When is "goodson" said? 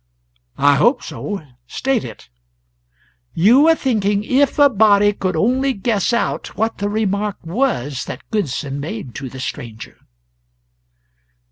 8.31-8.79